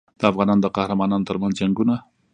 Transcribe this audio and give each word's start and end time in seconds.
د 0.19 0.21
افغانانو 0.31 0.63
د 0.63 0.67
قهرمانانو 0.75 1.27
ترمنځ 1.29 1.53
جنګونه. 1.61 1.95